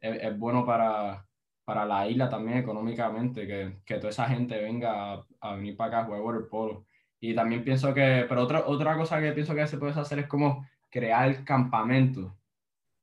es, 0.00 0.22
es 0.22 0.38
bueno 0.38 0.64
para, 0.64 1.26
para 1.64 1.84
la 1.86 2.08
isla 2.08 2.28
también 2.28 2.58
económicamente, 2.58 3.46
que, 3.46 3.80
que 3.84 3.96
toda 3.96 4.10
esa 4.10 4.26
gente 4.28 4.60
venga 4.60 5.14
a, 5.14 5.26
a 5.40 5.54
venir 5.54 5.76
para 5.76 5.88
acá 5.88 6.00
a 6.00 6.04
jugar 6.06 6.20
waterpolo. 6.22 6.86
Y 7.20 7.34
también 7.34 7.62
pienso 7.64 7.92
que, 7.94 8.26
pero 8.28 8.42
otra, 8.42 8.64
otra 8.66 8.96
cosa 8.96 9.20
que 9.20 9.32
pienso 9.32 9.54
que 9.54 9.66
se 9.66 9.78
puede 9.78 9.92
hacer 9.98 10.20
es 10.20 10.26
como 10.26 10.66
crear 10.90 11.44
campamentos 11.44 12.32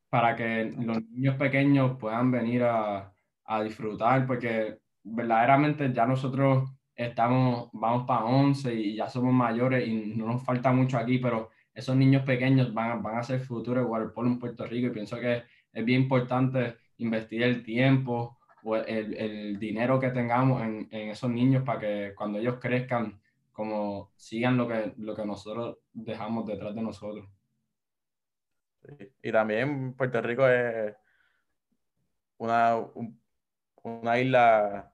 para 0.10 0.36
que 0.36 0.66
los 0.78 1.02
niños 1.04 1.36
pequeños 1.36 1.98
puedan 2.00 2.32
venir 2.32 2.64
a, 2.64 3.14
a 3.46 3.62
disfrutar, 3.64 4.26
porque 4.28 4.80
verdaderamente 5.04 5.94
ya 5.94 6.06
nosotros 6.06 6.70
estamos, 6.98 7.70
vamos 7.74 8.06
para 8.08 8.26
11 8.26 8.74
y 8.74 8.96
ya 8.96 9.08
somos 9.08 9.34
mayores 9.34 9.88
y 9.88 9.94
no 10.18 10.26
nos 10.26 10.44
falta 10.44 10.72
mucho 10.74 10.98
aquí, 10.98 11.20
pero 11.20 11.52
esos 11.74 11.96
niños 11.96 12.24
pequeños 12.24 12.74
van, 12.74 13.04
van 13.04 13.18
a 13.18 13.24
ser 13.24 13.40
futuro 13.40 13.82
de 13.82 13.86
waterpolo 13.86 14.28
en 14.28 14.40
Puerto 14.40 14.66
Rico 14.66 14.88
y 14.88 14.92
pienso 14.92 15.20
que 15.20 15.44
es 15.72 15.86
bien 15.86 16.02
importante 16.02 16.78
investir 16.98 17.44
el 17.44 17.64
tiempo 17.64 18.40
o 18.64 18.76
el, 18.76 19.14
el 19.14 19.60
dinero 19.60 20.00
que 20.00 20.10
tengamos 20.10 20.64
en, 20.64 20.88
en, 20.92 21.10
esos 21.10 21.30
niños 21.30 21.64
para 21.64 21.80
que 21.80 22.14
cuando 22.16 22.40
ellos 22.40 22.58
crezcan, 22.60 23.22
como 23.52 24.12
sigan 24.16 24.58
lo 24.58 24.68
que, 24.68 24.94
lo 24.98 25.16
que 25.16 25.26
nosotros 25.26 25.78
dejamos 25.94 26.48
detrás 26.48 26.74
de 26.74 26.82
nosotros. 26.82 27.28
Y 29.22 29.32
también 29.32 29.94
Puerto 29.94 30.22
Rico 30.22 30.48
es 30.48 30.96
una, 32.38 32.76
un, 32.78 33.22
una 33.84 34.20
isla 34.20 34.92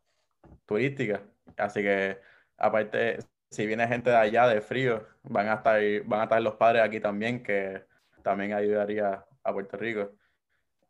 turística, 0.66 1.24
así 1.58 1.82
que 1.82 2.20
aparte, 2.58 3.20
si 3.50 3.66
viene 3.66 3.88
gente 3.88 4.10
de 4.10 4.16
allá 4.18 4.48
de 4.48 4.62
frío, 4.62 5.06
van 5.24 5.48
a 5.50 5.56
estar, 5.56 5.82
van 6.06 6.22
a 6.22 6.24
estar 6.24 6.42
los 6.42 6.56
padres 6.56 6.82
aquí 6.84 7.00
también, 7.00 7.44
que 7.44 7.86
también 8.24 8.54
ayudaría 8.54 9.26
a 9.44 9.54
Puerto 9.54 9.78
Rico. 9.78 10.12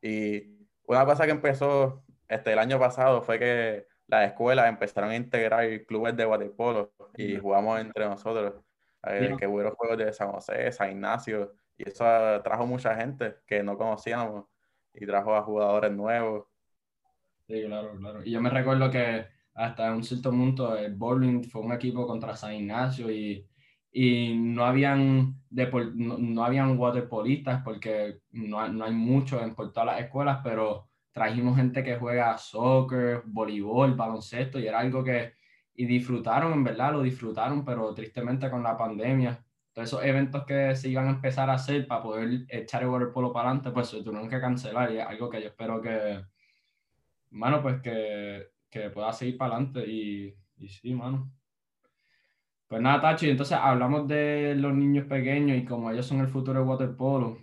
Y 0.02 0.68
una 0.86 1.06
cosa 1.06 1.26
que 1.26 1.32
empezó 1.32 2.04
este, 2.28 2.54
el 2.54 2.60
año 2.60 2.80
pasado 2.80 3.22
fue 3.22 3.40
que 3.40 3.88
las 4.08 4.28
escuelas 4.28 4.68
empezaron 4.68 5.12
a 5.12 5.16
integrar 5.16 5.86
clubes 5.86 6.16
de 6.16 6.26
waterpolo 6.26 6.94
y 7.16 7.38
jugamos 7.38 7.80
entre 7.80 8.06
nosotros. 8.06 8.56
Eh, 9.06 9.36
que 9.38 9.48
hubo 9.48 9.70
juegos 9.76 9.98
de 9.98 10.14
San 10.14 10.32
José, 10.32 10.72
San 10.72 10.92
Ignacio, 10.92 11.54
y 11.78 11.90
eso 11.90 12.06
trajo 12.42 12.66
mucha 12.66 12.96
gente 12.96 13.36
que 13.46 13.62
no 13.62 13.78
conocíamos 13.78 14.46
y 14.94 15.06
trajo 15.06 15.36
a 15.36 15.44
jugadores 15.44 15.92
nuevos. 15.92 16.48
Sí, 17.48 17.66
claro, 17.66 17.98
claro. 17.98 18.24
Y 18.24 18.32
yo 18.32 18.40
me 18.40 18.50
recuerdo 18.50 18.90
que 18.90 19.28
hasta 19.54 19.94
un 19.94 20.04
cierto 20.04 20.32
punto 20.32 20.78
el 20.78 20.96
bowling 20.96 21.44
fue 21.44 21.62
un 21.62 21.74
equipo 21.74 22.08
contra 22.08 22.36
San 22.36 22.54
Ignacio 22.56 23.12
y, 23.12 23.48
y 23.92 24.36
no 24.36 24.66
habían, 24.66 25.36
no, 25.50 26.18
no, 26.18 26.44
habían 26.44 26.78
waterpolistas 26.78 27.62
porque 27.64 28.20
no, 28.32 28.68
no 28.70 28.86
hay 28.86 28.94
muchos 28.94 29.42
en 29.42 29.56
por 29.56 29.72
todas 29.72 29.88
las 29.88 30.02
escuelas, 30.02 30.40
pero 30.44 30.90
trajimos 31.12 31.56
gente 31.58 31.84
que 31.84 31.98
juega 31.98 32.38
soccer, 32.38 33.22
voleibol, 33.26 33.96
baloncesto 33.96 34.60
y 34.60 34.68
era 34.68 34.80
algo 34.80 35.04
que 35.04 35.34
y 35.76 35.86
disfrutaron, 35.86 36.54
en 36.54 36.64
verdad, 36.64 36.94
lo 36.94 37.02
disfrutaron, 37.02 37.66
pero 37.66 37.94
tristemente 37.94 38.50
con 38.50 38.64
la 38.64 38.78
pandemia, 38.78 39.44
todos 39.74 39.88
esos 39.88 40.04
eventos 40.04 40.46
que 40.46 40.76
se 40.76 40.90
iban 40.90 41.08
a 41.08 41.12
empezar 41.12 41.50
a 41.50 41.54
hacer 41.54 41.88
para 41.88 42.04
poder 42.04 42.46
echar 42.48 42.84
el 42.84 42.90
waterpolo 42.90 43.34
para 43.34 43.50
adelante, 43.50 43.72
pues 43.72 43.90
se 43.90 44.04
tuvieron 44.04 44.30
que 44.30 44.40
cancelar 44.40 44.92
y 44.92 45.00
es 45.00 45.06
algo 45.06 45.30
que 45.30 45.42
yo 45.42 45.48
espero 45.48 45.82
que, 45.82 46.24
mano, 47.32 47.62
pues 47.62 47.82
que, 47.82 48.53
que 48.74 48.90
pueda 48.90 49.14
seguir 49.14 49.38
para 49.38 49.56
adelante 49.56 49.86
y, 49.88 50.36
y 50.58 50.68
sí, 50.68 50.96
mano. 50.96 51.32
Pues 52.68 52.82
nada, 52.82 53.02
Tachi, 53.02 53.30
entonces 53.30 53.56
hablamos 53.62 54.08
de 54.08 54.56
los 54.58 54.74
niños 54.74 55.06
pequeños 55.06 55.56
y 55.60 55.64
como 55.64 55.92
ellos 55.92 56.08
son 56.08 56.22
el 56.22 56.28
futuro 56.28 56.60
de 56.60 56.66
waterpolo. 56.66 57.38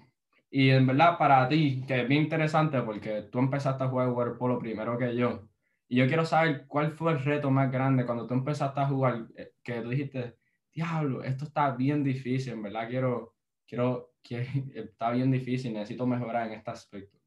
Y 0.51 0.71
en 0.71 0.89
verdad, 0.89 1.17
para 1.17 1.49
ti, 1.49 1.85
que 1.87 2.01
es 2.01 2.09
bien 2.09 2.25
interesante 2.25 2.83
porque 2.83 3.29
tú 3.31 3.39
empezaste 3.39 3.85
a 3.85 3.89
jugar 3.89 4.09
waterpolo 4.09 4.59
primero 4.59 4.99
que 4.99 5.15
yo. 5.15 5.49
Y 5.87 5.99
yo 5.99 6.09
quiero 6.09 6.25
saber 6.25 6.67
cuál 6.67 6.91
fue 6.91 7.13
el 7.13 7.25
reto 7.25 7.49
más 7.49 7.71
grande 7.71 8.05
cuando 8.05 8.27
tú 8.27 8.35
empezaste 8.35 8.81
a 8.81 8.89
jugar, 8.89 9.29
eh, 9.37 9.53
que 9.63 9.81
tú 9.83 9.91
dijiste, 9.91 10.37
diablo, 10.73 11.23
esto 11.23 11.45
está 11.45 11.71
bien 11.77 12.03
difícil, 12.03 12.55
en 12.55 12.63
verdad 12.65 12.89
quiero, 12.89 13.37
quiero, 13.69 14.15
que 14.21 14.41
está 14.75 15.13
bien 15.13 15.31
difícil, 15.31 15.73
necesito 15.73 16.07
mejorar 16.09 16.49
en 16.49 16.55
este 16.55 16.73
aspecto. 16.73 17.19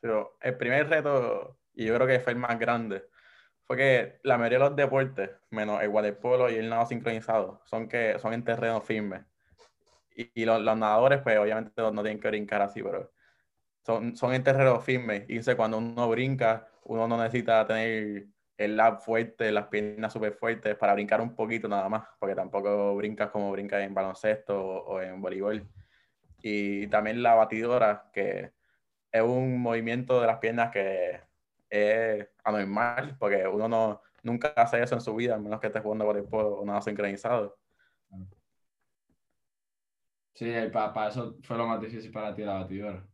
Pero 0.00 0.36
el 0.40 0.56
primer 0.56 0.88
reto, 0.88 1.60
y 1.74 1.84
yo 1.84 1.94
creo 1.94 2.08
que 2.08 2.18
fue 2.18 2.32
el 2.32 2.40
más 2.40 2.58
grande, 2.58 3.04
fue 3.70 3.76
que 3.76 4.18
la 4.24 4.36
mayoría 4.36 4.58
de 4.58 4.64
los 4.64 4.74
deportes, 4.74 5.30
menos 5.50 5.80
el 5.80 5.90
waterpolo 5.90 6.50
y 6.50 6.56
el 6.56 6.68
nado 6.68 6.86
sincronizado, 6.86 7.62
son, 7.66 7.86
que, 7.86 8.18
son 8.18 8.32
en 8.32 8.42
terreno 8.42 8.80
firme. 8.80 9.26
Y, 10.16 10.42
y 10.42 10.44
los, 10.44 10.60
los, 10.60 10.76
nadadores, 10.76 11.20
pues 11.22 11.38
obviamente 11.38 11.80
no, 11.80 11.92
no, 11.92 12.02
tienen 12.02 12.20
que 12.20 12.26
brincar 12.26 12.62
así, 12.62 12.82
pero 12.82 13.12
son, 13.86 14.16
son 14.16 14.34
en 14.34 14.42
terreno 14.42 14.80
firme. 14.80 15.24
Y 15.28 15.34
dice, 15.34 15.54
cuando 15.54 15.78
uno 15.78 16.08
brinca, 16.08 16.66
uno 16.82 17.06
no 17.06 17.16
necesita 17.16 17.64
tener 17.64 18.26
el 18.56 18.76
lab 18.76 19.02
fuerte, 19.02 19.52
las 19.52 19.68
piernas 19.68 20.12
súper 20.12 20.32
fuertes 20.32 20.74
para 20.74 20.94
brincar 20.94 21.20
un 21.20 21.36
poquito 21.36 21.68
nada 21.68 21.88
más, 21.88 22.08
porque 22.18 22.34
tampoco 22.34 22.96
brincas 22.96 23.30
como 23.30 23.52
brincas 23.52 23.84
en 23.84 23.94
baloncesto 23.94 24.60
o, 24.60 24.96
o 24.96 25.00
en 25.00 25.22
voleibol. 25.22 25.64
Y 26.42 26.88
también 26.88 27.22
la 27.22 27.36
batidora, 27.36 28.10
que 28.12 28.50
es 29.12 29.22
un 29.22 29.60
movimiento 29.60 30.20
de 30.20 30.26
las 30.26 30.38
piernas 30.38 30.72
que 30.72 31.29
es 31.70 32.28
anormal, 32.44 33.16
porque 33.18 33.46
uno 33.46 33.68
no, 33.68 34.02
nunca 34.22 34.48
hace 34.56 34.82
eso 34.82 34.96
en 34.96 35.00
su 35.00 35.14
vida, 35.14 35.36
a 35.36 35.38
menos 35.38 35.60
que 35.60 35.68
esté 35.68 35.80
jugando 35.80 36.04
voleibol 36.04 36.58
o 36.58 36.64
nada 36.64 36.82
sincronizado. 36.82 37.56
Sí, 40.34 40.52
para, 40.72 40.92
para, 40.92 41.08
eso 41.10 41.36
fue 41.42 41.56
lo 41.56 41.66
más 41.66 41.80
difícil 41.80 42.10
para 42.10 42.34
ti 42.34 42.42
la 42.42 42.54
batidora. 42.54 43.06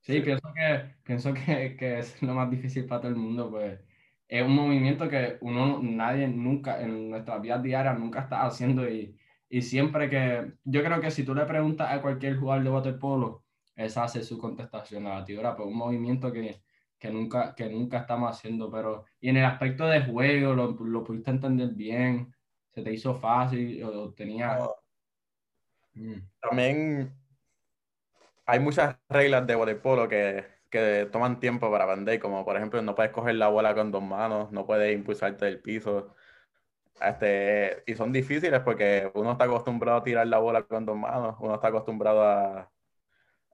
Sí, 0.00 0.14
sí. 0.14 0.20
pienso, 0.20 0.52
que, 0.52 0.94
pienso 1.04 1.32
que, 1.34 1.76
que, 1.76 1.98
es 2.00 2.22
lo 2.22 2.34
más 2.34 2.50
difícil 2.50 2.86
para 2.86 3.02
todo 3.02 3.10
el 3.10 3.16
mundo, 3.16 3.50
pues 3.50 3.80
es 4.28 4.42
un 4.42 4.54
movimiento 4.54 5.08
que 5.08 5.38
uno, 5.40 5.80
nadie 5.82 6.26
nunca, 6.28 6.80
en 6.82 7.10
nuestras 7.10 7.40
vidas 7.40 7.62
diarias, 7.62 7.98
nunca 7.98 8.20
está 8.20 8.44
haciendo 8.44 8.88
y, 8.88 9.16
y 9.48 9.62
siempre 9.62 10.10
que, 10.10 10.52
yo 10.64 10.82
creo 10.82 11.00
que 11.00 11.10
si 11.10 11.24
tú 11.24 11.34
le 11.34 11.44
preguntas 11.46 11.92
a 11.92 12.02
cualquier 12.02 12.36
jugador 12.36 12.64
de 12.64 12.70
waterpolo, 12.70 13.44
esa 13.76 14.04
hace 14.04 14.22
su 14.22 14.38
contestación, 14.38 15.04
la 15.04 15.10
batidora, 15.10 15.56
pues 15.56 15.68
un 15.68 15.76
movimiento 15.76 16.32
que, 16.32 16.60
que, 17.04 17.10
nunca, 17.10 17.54
que 17.54 17.68
nunca 17.68 17.98
estamos 17.98 18.30
haciendo, 18.30 18.70
pero, 18.70 19.04
y 19.20 19.28
en 19.28 19.36
el 19.36 19.44
aspecto 19.44 19.86
de 19.86 20.06
juego, 20.06 20.54
lo, 20.54 20.70
lo 20.72 21.04
pudiste 21.04 21.32
entender 21.32 21.68
bien, 21.68 22.34
se 22.70 22.82
te 22.82 22.94
hizo 22.94 23.14
fácil, 23.14 23.84
o 23.84 24.14
tenía... 24.14 24.56
No. 24.56 24.74
Mm. 25.92 26.14
También 26.40 27.14
hay 28.46 28.58
muchas 28.58 28.96
reglas 29.10 29.46
de 29.46 29.54
waterpolo 29.54 30.08
que, 30.08 30.46
que 30.70 31.06
toman 31.12 31.40
tiempo 31.40 31.70
para 31.70 31.84
aprender, 31.84 32.18
como 32.18 32.42
por 32.42 32.56
ejemplo 32.56 32.80
no 32.80 32.94
puedes 32.94 33.12
coger 33.12 33.34
la 33.34 33.48
bola 33.48 33.74
con 33.74 33.92
dos 33.92 34.02
manos, 34.02 34.50
no 34.50 34.64
puedes 34.64 34.94
impulsarte 34.94 35.44
del 35.44 35.60
piso. 35.60 36.14
Este, 37.02 37.82
y 37.86 37.94
son 37.96 38.12
difíciles 38.12 38.60
porque 38.60 39.10
uno 39.12 39.32
está 39.32 39.44
acostumbrado 39.44 39.98
a 39.98 40.04
tirar 40.04 40.26
la 40.26 40.38
bola 40.38 40.62
con 40.62 40.86
dos 40.86 40.96
manos, 40.96 41.36
uno 41.38 41.56
está 41.56 41.68
acostumbrado 41.68 42.22
a, 42.22 42.72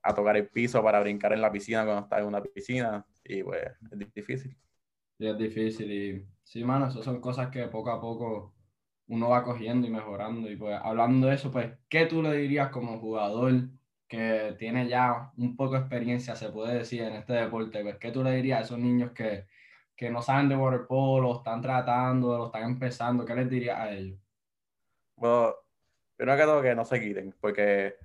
a 0.03 0.15
tocar 0.15 0.37
el 0.37 0.49
piso 0.49 0.83
para 0.85 1.01
brincar 1.01 1.33
en 1.33 1.41
la 1.41 1.51
piscina 1.51 1.85
cuando 1.85 2.03
está 2.03 2.21
en 2.21 2.27
una 2.27 2.41
piscina 2.43 3.05
y 3.39 3.43
pues 3.43 3.63
es 3.91 4.15
difícil. 4.15 4.57
Sí, 5.19 5.27
es 5.27 5.39
difícil 5.39 5.93
y 5.93 6.27
sí, 6.43 6.65
mano, 6.65 6.89
eso 6.89 7.03
son 7.03 7.21
cosas 7.21 7.49
que 7.49 7.67
poco 7.69 7.91
a 7.91 8.01
poco 8.01 8.55
uno 9.09 9.29
va 9.29 9.43
cogiendo 9.43 9.87
y 9.87 9.91
mejorando 9.91 10.51
y 10.51 10.57
pues 10.57 10.79
hablando 10.83 11.27
de 11.27 11.35
eso, 11.35 11.51
pues, 11.51 11.73
¿qué 11.89 12.07
tú 12.07 12.23
le 12.23 12.33
dirías 12.37 12.71
como 12.71 12.99
jugador 12.99 13.69
que 14.09 14.55
tiene 14.59 14.89
ya 14.89 15.33
un 15.37 15.57
poco 15.57 15.75
de 15.75 15.81
experiencia, 15.81 16.35
se 16.37 16.51
puede 16.51 16.79
decir, 16.79 17.03
en 17.03 17.15
este 17.15 17.33
deporte? 17.35 17.83
Pues, 17.83 17.97
¿qué 17.99 18.11
tú 18.11 18.23
le 18.23 18.35
dirías 18.37 18.61
a 18.61 18.63
esos 18.63 18.79
niños 18.79 19.13
que, 19.13 19.47
que 19.97 20.11
no 20.11 20.23
saben 20.23 20.49
de 20.49 20.57
waterpolo, 20.57 21.37
están 21.37 21.61
tratando, 21.61 22.39
lo 22.39 22.47
están 22.47 22.65
empezando? 22.65 23.25
¿Qué 23.25 23.35
les 23.35 23.51
dirías 23.51 23.79
a 23.79 23.93
ellos? 23.93 24.19
Bueno, 25.17 25.55
primero 26.17 26.39
que 26.39 26.45
todo 26.45 26.63
que 26.63 26.75
no 26.75 26.85
se 26.85 27.01
quiten, 27.01 27.35
porque 27.41 27.97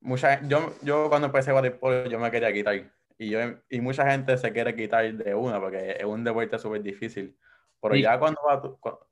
mucha, 0.00 0.46
yo, 0.46 0.74
yo 0.82 1.08
cuando 1.08 1.26
empecé 1.26 1.52
waterpolo 1.52 2.06
yo 2.06 2.18
me 2.18 2.30
quería 2.30 2.52
quitar 2.52 2.97
y, 3.18 3.30
yo, 3.30 3.40
y 3.68 3.80
mucha 3.80 4.10
gente 4.10 4.36
se 4.38 4.52
quiere 4.52 4.74
quitar 4.74 5.12
de 5.12 5.34
una 5.34 5.60
porque 5.60 5.96
es 5.98 6.04
un 6.04 6.24
deporte 6.24 6.58
súper 6.58 6.82
difícil. 6.82 7.36
Pero 7.80 7.94
sí. 7.94 8.02
ya 8.02 8.18
cuando, 8.18 8.40
va, 8.48 8.60
cuando, 8.60 9.06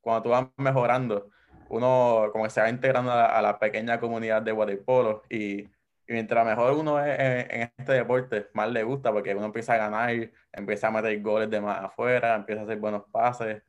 cuando 0.00 0.22
tú 0.22 0.28
vas 0.30 0.46
mejorando, 0.56 1.30
uno 1.68 2.28
como 2.32 2.44
que 2.44 2.50
se 2.50 2.60
va 2.60 2.68
integrando 2.68 3.12
a 3.12 3.16
la, 3.16 3.26
a 3.26 3.42
la 3.42 3.58
pequeña 3.58 4.00
comunidad 4.00 4.42
de 4.42 4.52
waterpolo 4.52 5.22
y 5.30 5.68
y 6.06 6.12
mientras 6.14 6.44
mejor 6.44 6.72
uno 6.72 7.00
es 7.02 7.18
en, 7.18 7.60
en, 7.62 7.72
este 7.78 7.92
deporte, 7.92 8.48
más 8.54 8.70
le 8.70 8.82
gusta 8.82 9.12
porque 9.12 9.34
uno 9.34 9.46
empieza 9.46 9.74
a 9.74 9.76
ganar, 9.78 10.30
empieza 10.52 10.88
a 10.88 10.90
meter 10.90 11.20
goles 11.22 11.50
de 11.50 11.60
más 11.60 11.84
afuera, 11.84 12.34
empieza 12.34 12.62
a 12.62 12.64
hacer 12.64 12.78
buenos 12.78 13.04
pases. 13.10 13.62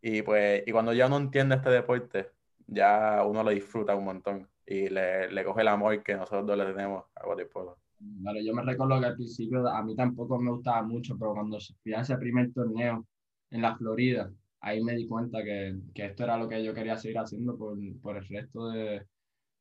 Y 0.00 0.22
pues, 0.22 0.62
y 0.66 0.72
cuando 0.72 0.92
ya 0.92 1.06
uno 1.06 1.16
entiende 1.16 1.56
este 1.56 1.70
deporte, 1.70 2.30
ya 2.66 3.24
uno 3.24 3.42
lo 3.42 3.50
disfruta 3.50 3.94
un 3.94 4.04
montón 4.04 4.48
y 4.66 4.88
le, 4.88 5.30
le 5.30 5.44
coge 5.44 5.62
el 5.62 5.68
amor 5.68 6.02
que 6.02 6.14
nosotros 6.14 6.56
le 6.58 6.66
tenemos 6.66 7.04
a 7.14 7.26
waterpolo. 7.26 7.78
Vale, 8.04 8.44
yo 8.44 8.54
me 8.54 8.62
recuerdo 8.62 9.00
que 9.00 9.06
al 9.06 9.14
principio 9.16 9.66
a 9.68 9.82
mí 9.82 9.94
tampoco 9.96 10.38
me 10.38 10.50
gustaba 10.50 10.82
mucho, 10.82 11.16
pero 11.18 11.34
cuando 11.34 11.58
fui 11.82 11.92
a 11.94 12.00
ese 12.00 12.16
primer 12.16 12.52
torneo 12.52 13.06
en 13.50 13.62
la 13.62 13.76
Florida, 13.76 14.32
ahí 14.60 14.82
me 14.82 14.94
di 14.94 15.06
cuenta 15.08 15.42
que, 15.42 15.76
que, 15.94 16.06
esto 16.06 16.24
era 16.24 16.36
lo 16.36 16.48
que 16.48 16.62
yo 16.64 16.74
quería 16.74 16.96
seguir 16.96 17.18
haciendo 17.18 17.56
por, 17.56 17.76
por 18.00 18.16
el 18.16 18.26
resto 18.28 18.68
de, 18.70 19.02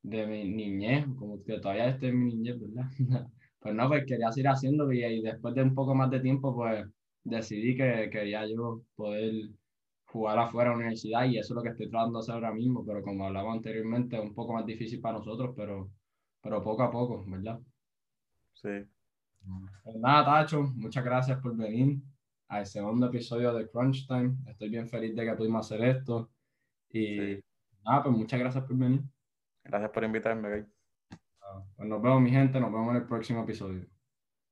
de, 0.03 0.27
mi 0.27 0.45
niñez, 0.51 1.05
como 1.17 1.43
que 1.43 1.59
todavía 1.59 1.89
estoy 1.89 2.09
en 2.09 2.23
mi 2.25 2.35
niñez, 2.35 2.59
¿verdad? 2.59 2.89
pues 3.59 3.75
no, 3.75 3.87
pues 3.89 4.05
quería 4.05 4.31
seguir 4.31 4.49
haciendo 4.49 4.91
y, 4.93 5.03
y, 5.05 5.21
después 5.21 5.55
de 5.55 5.63
un 5.63 5.75
poco 5.75 5.95
más 5.95 6.09
de 6.11 6.19
tiempo, 6.21 6.55
pues 6.55 6.85
decidí 7.23 7.75
que 7.77 8.09
quería 8.11 8.47
yo 8.47 8.81
poder 8.95 9.33
jugar 10.05 10.39
afuera 10.39 10.71
en 10.71 10.73
la 10.73 10.79
universidad 10.79 11.25
y 11.25 11.37
eso 11.37 11.53
es 11.53 11.55
lo 11.57 11.63
que 11.63 11.69
estoy 11.69 11.89
tratando 11.89 12.19
de 12.19 12.23
hacer 12.23 12.35
ahora 12.35 12.53
mismo, 12.53 12.85
pero 12.85 13.01
como 13.03 13.25
hablaba 13.27 13.53
anteriormente, 13.53 14.17
es 14.17 14.23
un 14.23 14.33
poco 14.35 14.53
más 14.53 14.65
difícil 14.65 15.01
para 15.01 15.17
nosotros, 15.19 15.53
pero, 15.55 15.89
pero 16.41 16.63
poco 16.63 16.83
a 16.83 16.91
poco, 16.91 17.23
¿verdad? 17.27 17.59
Sí. 18.61 18.87
Pues 19.83 19.95
nada, 19.97 20.25
Tacho, 20.25 20.63
muchas 20.75 21.03
gracias 21.03 21.39
por 21.39 21.55
venir 21.55 21.99
al 22.47 22.65
segundo 22.65 23.07
episodio 23.07 23.53
de 23.53 23.69
Crunch 23.69 24.07
Time. 24.07 24.35
Estoy 24.47 24.69
bien 24.69 24.87
feliz 24.87 25.15
de 25.15 25.25
que 25.25 25.33
pudimos 25.33 25.65
hacer 25.65 25.83
esto. 25.87 26.29
Y 26.89 27.39
nada, 27.83 28.03
pues 28.03 28.15
muchas 28.15 28.39
gracias 28.39 28.63
por 28.63 28.77
venir. 28.77 29.01
Gracias 29.63 29.91
por 29.91 30.03
invitarme, 30.03 30.49
Gay. 30.49 30.65
Pues 31.75 31.89
nos 31.89 32.01
vemos, 32.01 32.21
mi 32.21 32.29
gente. 32.29 32.59
Nos 32.59 32.71
vemos 32.71 32.89
en 32.91 33.01
el 33.01 33.07
próximo 33.07 33.43
episodio. 33.43 33.90